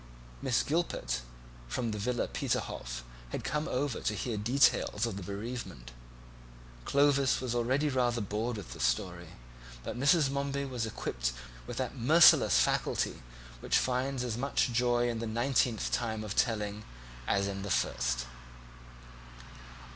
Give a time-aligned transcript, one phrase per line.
[0.41, 1.21] Miss Gilpet,
[1.67, 5.91] from the Villa Peterhof, had come over to hear details of the bereavement.
[6.85, 9.27] Clovis was already rather bored with the story,
[9.83, 10.31] but Mrs.
[10.31, 11.33] Momeby was equipped
[11.67, 13.21] with that merciless faculty
[13.59, 16.83] which finds as much joy in the ninetieth time of telling
[17.27, 18.25] as in the first.